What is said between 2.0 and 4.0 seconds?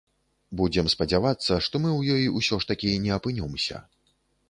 ёй усё ж такі не апынёмся.